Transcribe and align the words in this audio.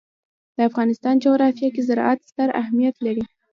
د 0.57 0.59
افغانستان 0.69 1.15
جغرافیه 1.23 1.69
کې 1.75 1.81
زراعت 1.89 2.19
ستر 2.29 2.49
اهمیت 2.61 2.95
لري. 3.05 3.23